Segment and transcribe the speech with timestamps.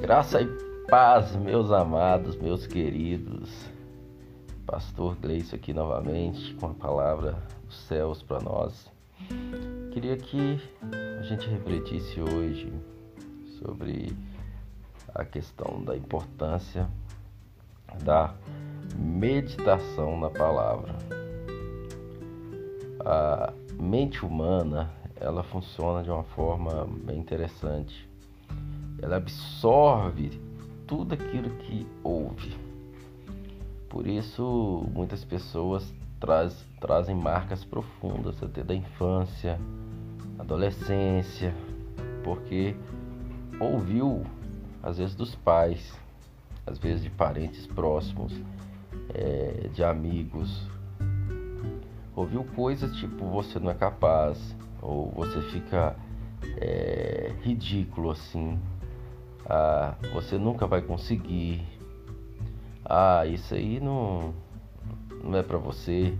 [0.00, 0.46] Graça e
[0.88, 3.50] paz, meus amados, meus queridos.
[4.66, 8.90] Pastor Gleison aqui novamente com a palavra dos céus para nós.
[9.92, 10.58] Queria que
[11.18, 12.72] a gente refletisse hoje
[13.58, 14.16] sobre
[15.14, 16.88] a questão da importância
[18.02, 18.34] da
[18.96, 20.94] meditação na palavra.
[23.04, 28.09] A mente humana, ela funciona de uma forma bem interessante
[29.02, 30.40] ela absorve
[30.86, 32.56] tudo aquilo que ouve.
[33.88, 39.58] Por isso, muitas pessoas traz, trazem marcas profundas até da infância,
[40.38, 41.54] adolescência,
[42.22, 42.76] porque
[43.58, 44.24] ouviu,
[44.82, 45.98] às vezes, dos pais,
[46.66, 48.32] às vezes de parentes próximos,
[49.14, 50.68] é, de amigos.
[52.14, 55.96] Ouviu coisas tipo você não é capaz, ou você fica
[56.58, 58.58] é, ridículo assim,
[59.46, 61.62] ah, você nunca vai conseguir.
[62.84, 64.34] Ah, isso aí não,
[65.22, 66.14] não é para você.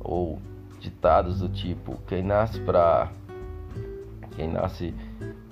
[0.00, 0.40] Ou
[0.80, 3.10] ditados do tipo: quem nasce pra.
[4.36, 4.94] Quem nasce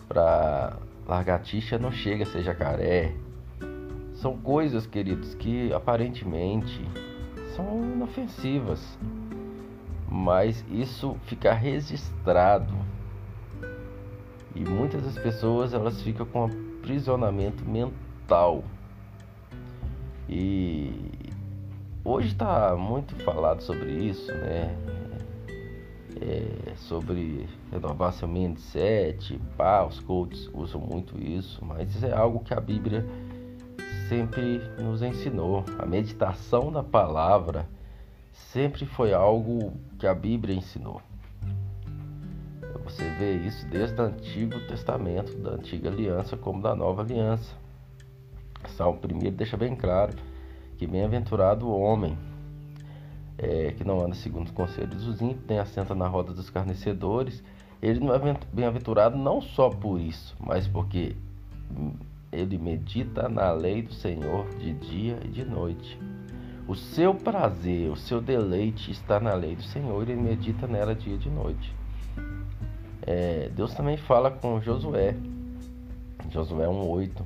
[0.08, 3.14] pra largatixa não chega a ser jacaré.
[4.14, 6.84] São coisas, queridos, que aparentemente
[7.56, 8.98] são inofensivas.
[10.08, 12.74] Mas isso fica registrado.
[14.54, 18.64] E muitas das pessoas elas ficam com aprisionamento mental.
[20.28, 20.92] E
[22.04, 24.76] hoje está muito falado sobre isso, né?
[26.20, 32.52] É, sobre renovar seu mindset, pá, os coaches usam muito isso, mas é algo que
[32.52, 33.06] a Bíblia
[34.08, 35.64] sempre nos ensinou.
[35.78, 37.66] A meditação da palavra
[38.32, 41.00] sempre foi algo que a Bíblia ensinou.
[43.00, 47.56] Você vê isso desde o Antigo Testamento, da Antiga Aliança, como da Nova Aliança.
[48.76, 50.12] Salmo 1 deixa bem claro
[50.76, 52.18] que bem-aventurado o homem
[53.38, 57.42] é, que não anda segundo os conselhos dos ímpios, nem assenta na roda dos carnecedores.
[57.80, 61.16] Ele não é bem-aventurado não só por isso, mas porque
[62.30, 65.98] ele medita na lei do Senhor de dia e de noite.
[66.68, 70.94] O seu prazer, o seu deleite está na lei do Senhor e ele medita nela
[70.94, 71.79] dia e de noite
[73.06, 75.14] é, Deus também fala com Josué,
[76.30, 77.22] Josué 1,8.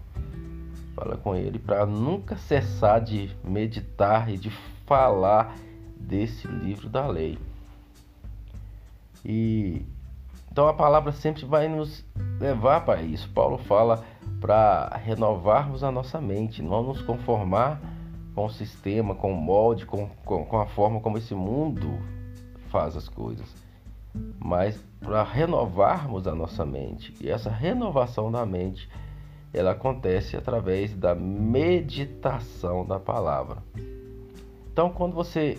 [0.94, 4.50] Fala com ele para nunca cessar de meditar e de
[4.86, 5.56] falar
[5.96, 7.38] desse livro da lei.
[9.24, 9.84] E
[10.52, 12.04] então a palavra sempre vai nos
[12.38, 13.28] levar para isso.
[13.30, 14.04] Paulo fala
[14.40, 17.80] para renovarmos a nossa mente, não nos conformar
[18.36, 21.98] com o sistema, com o molde, com, com, com a forma como esse mundo
[22.70, 23.63] faz as coisas
[24.38, 27.14] mas para renovarmos a nossa mente.
[27.20, 28.88] E essa renovação da mente,
[29.52, 33.62] ela acontece através da meditação da palavra.
[34.72, 35.58] Então, quando você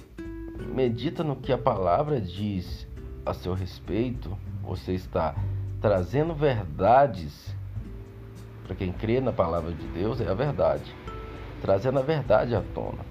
[0.74, 2.88] medita no que a palavra diz
[3.26, 5.36] a seu respeito, você está
[5.82, 7.56] trazendo verdades
[8.66, 10.96] para quem crê na palavra de Deus, é a verdade,
[11.62, 13.06] trazendo a verdade à tona.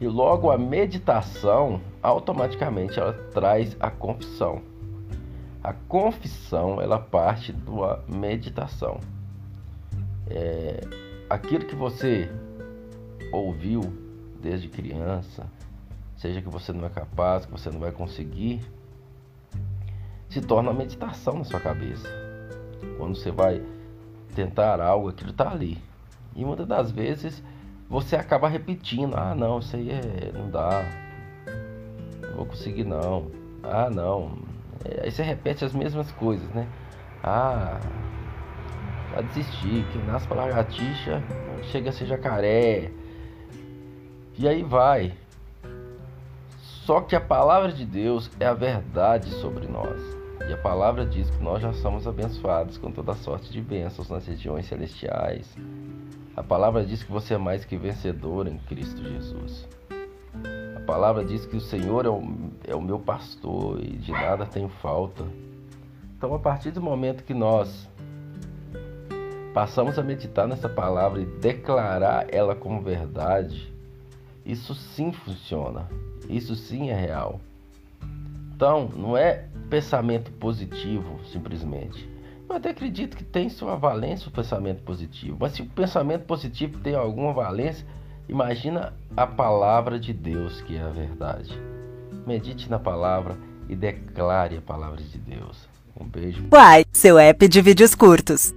[0.00, 4.62] E logo a meditação, automaticamente ela traz a confissão.
[5.62, 8.98] A confissão, ela parte da meditação.
[10.28, 10.80] É,
[11.30, 12.30] aquilo que você
[13.32, 13.80] ouviu
[14.40, 15.46] desde criança,
[16.16, 18.60] seja que você não é capaz, que você não vai conseguir,
[20.28, 22.08] se torna meditação na sua cabeça.
[22.98, 23.62] Quando você vai
[24.34, 25.78] tentar algo, aquilo está ali.
[26.34, 27.42] E muitas das vezes
[27.92, 29.14] você acaba repetindo.
[29.14, 30.82] Ah, não, isso aí é, não dá.
[32.22, 33.30] Não vou conseguir não.
[33.62, 34.32] Ah, não.
[34.82, 36.66] É, aí você repete as mesmas coisas, né?
[37.22, 37.78] Ah,
[39.12, 39.86] vai desistir.
[39.92, 41.22] Quem nasce pra lagartixa
[41.64, 42.90] chega a ser jacaré.
[44.38, 45.12] E aí vai.
[46.86, 50.00] Só que a palavra de Deus é a verdade sobre nós.
[50.48, 54.26] E a palavra diz que nós já somos abençoados com toda sorte de bênçãos nas
[54.26, 55.54] regiões celestiais,
[56.34, 59.68] a palavra diz que você é mais que vencedor em Cristo Jesus.
[60.76, 62.22] A palavra diz que o Senhor é o,
[62.66, 65.24] é o meu pastor e de nada tenho falta.
[66.16, 67.88] Então, a partir do momento que nós
[69.52, 73.72] passamos a meditar nessa palavra e declarar ela como verdade,
[74.44, 75.88] isso sim funciona.
[76.28, 77.40] Isso sim é real.
[78.54, 82.11] Então, não é pensamento positivo simplesmente.
[82.48, 85.36] Eu até acredito que tem sua valência o pensamento positivo.
[85.40, 87.86] Mas se o pensamento positivo tem alguma valência,
[88.28, 91.58] imagina a palavra de Deus, que é a verdade.
[92.26, 93.36] Medite na palavra
[93.68, 95.68] e declare a palavra de Deus.
[95.98, 96.44] Um beijo.
[96.52, 98.54] Uai, seu app de vídeos curtos.